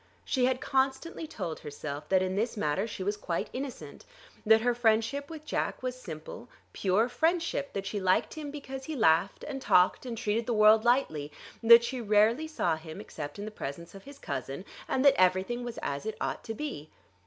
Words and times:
She 0.25 0.45
had 0.45 0.61
constantly 0.61 1.27
told 1.27 1.59
herself 1.59 2.09
that 2.09 2.23
in 2.23 2.35
this 2.35 2.57
matter 2.57 2.87
she 2.87 3.03
was 3.03 3.15
quite 3.15 3.51
innocent, 3.53 4.03
that 4.43 4.61
her 4.61 4.73
friendship 4.73 5.29
with 5.29 5.45
Jack 5.45 5.83
was 5.83 5.95
simple, 5.95 6.49
pure 6.73 7.07
friendship, 7.07 7.71
that 7.73 7.85
she 7.85 7.99
liked 7.99 8.33
him 8.33 8.49
because 8.49 8.85
he 8.85 8.95
laughed 8.95 9.43
and 9.47 9.61
talked 9.61 10.07
and 10.07 10.17
treated 10.17 10.47
the 10.47 10.55
world 10.55 10.83
lightly; 10.83 11.31
that 11.61 11.83
she 11.83 12.01
rarely 12.01 12.47
saw 12.47 12.77
him 12.77 12.99
except 12.99 13.37
in 13.37 13.45
the 13.45 13.51
presence 13.51 13.93
of 13.93 14.05
his 14.05 14.17
cousin, 14.17 14.65
and 14.87 15.05
that 15.05 15.21
everything 15.21 15.63
was 15.63 15.77
as 15.83 16.07
it 16.07 16.17
ought 16.19 16.43
to 16.45 16.55
be. 16.55 16.89